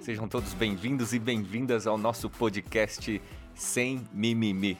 [0.00, 3.20] Sejam todos bem-vindos e bem-vindas ao nosso podcast
[3.54, 4.78] Sem Mimimi.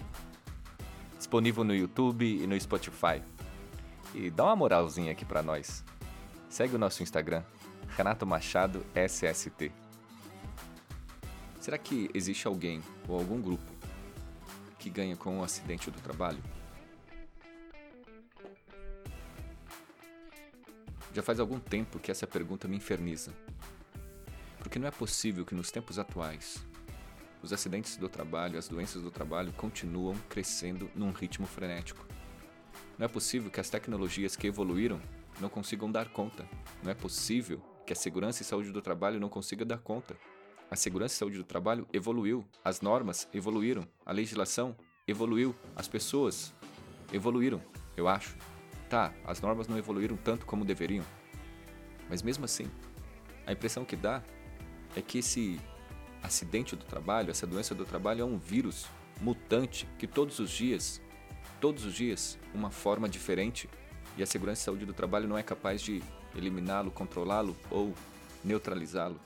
[1.19, 3.23] Disponível no YouTube e no Spotify.
[4.15, 5.85] E dá uma moralzinha aqui para nós.
[6.49, 7.43] Segue o nosso Instagram,
[7.99, 9.71] Renato Machado SST.
[11.61, 13.71] Será que existe alguém ou algum grupo
[14.79, 16.43] que ganha com um acidente do trabalho?
[21.13, 23.35] Já faz algum tempo que essa pergunta me inferniza.
[24.61, 26.65] Porque não é possível que nos tempos atuais
[27.43, 32.07] os acidentes do trabalho, as doenças do trabalho continuam crescendo num ritmo frenético.
[32.99, 35.01] Não é possível que as tecnologias que evoluíram
[35.41, 36.47] não consigam dar conta.
[36.83, 40.17] Não é possível que a segurança e saúde do trabalho não consiga dar conta.
[40.71, 44.77] A segurança e saúde do trabalho evoluiu, as normas evoluíram, a legislação
[45.09, 46.55] evoluiu, as pessoas
[47.13, 47.63] evoluíram,
[47.97, 48.37] eu acho.
[48.89, 51.05] Tá, as normas não evoluíram tanto como deveriam.
[52.09, 52.71] Mas mesmo assim,
[53.47, 54.23] a impressão que dá
[54.97, 55.61] é que esse
[56.23, 58.87] acidente do trabalho, essa doença do trabalho é um vírus
[59.21, 61.01] mutante que todos os dias,
[61.61, 63.69] todos os dias, uma forma diferente
[64.17, 66.03] e a segurança e saúde do trabalho não é capaz de
[66.35, 67.95] eliminá-lo, controlá-lo ou
[68.45, 69.21] neutralizá-lo.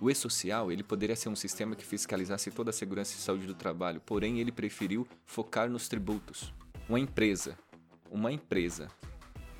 [0.00, 3.54] O e-social ele poderia ser um sistema que fiscalizasse toda a segurança e saúde do
[3.54, 6.54] trabalho, porém ele preferiu focar nos tributos.
[6.88, 7.58] Uma empresa,
[8.10, 8.88] uma empresa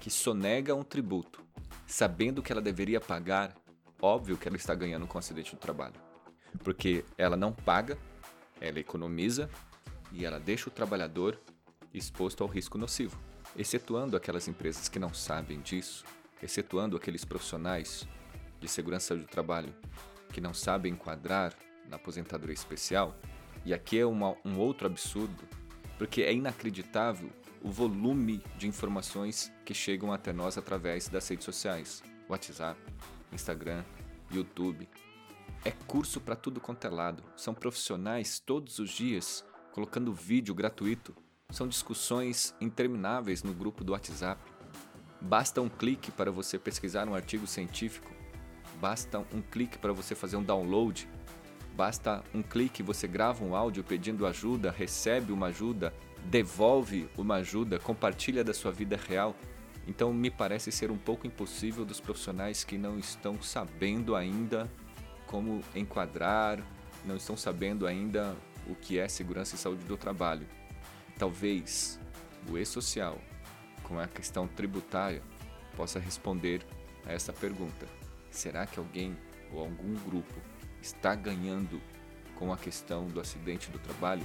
[0.01, 1.45] que sonega um tributo,
[1.87, 3.55] sabendo que ela deveria pagar,
[4.03, 5.95] óbvio que ela está ganhando com o acidente do trabalho.
[6.65, 7.99] Porque ela não paga,
[8.61, 9.49] ela economiza
[10.13, 11.39] e ela deixa o trabalhador
[11.93, 13.19] exposto ao risco nocivo.
[13.57, 16.05] Excetuando aquelas empresas que não sabem disso,
[16.43, 18.07] excetuando aqueles profissionais
[18.61, 19.75] de segurança do trabalho
[20.33, 21.55] que não sabem enquadrar
[21.89, 23.17] na aposentadoria especial,
[23.65, 25.43] e aqui é uma, um outro absurdo,
[25.99, 27.31] porque é inacreditável
[27.63, 32.81] o volume de informações que chegam até nós através das redes sociais, WhatsApp,
[33.33, 33.85] Instagram,
[34.31, 34.89] YouTube.
[35.65, 37.23] É curso para tudo quanto é lado.
[37.37, 41.15] São profissionais todos os dias colocando vídeo gratuito.
[41.51, 44.41] São discussões intermináveis no grupo do WhatsApp.
[45.21, 48.11] Basta um clique para você pesquisar um artigo científico.
[48.81, 51.09] Basta um clique para você fazer um download.
[51.77, 57.79] Basta um clique, você grava um áudio pedindo ajuda, recebe uma ajuda, devolve uma ajuda,
[57.79, 59.35] compartilha da sua vida real.
[59.91, 64.71] Então me parece ser um pouco impossível dos profissionais que não estão sabendo ainda
[65.27, 66.65] como enquadrar,
[67.05, 68.37] não estão sabendo ainda
[68.69, 70.47] o que é segurança e saúde do trabalho.
[71.19, 71.99] Talvez
[72.49, 73.19] o e-social,
[73.83, 75.25] com a questão tributária,
[75.77, 76.65] possa responder
[77.05, 77.89] a essa pergunta.
[78.31, 79.19] Será que alguém
[79.53, 80.35] ou algum grupo
[80.81, 81.83] está ganhando
[82.37, 84.25] com a questão do acidente do trabalho?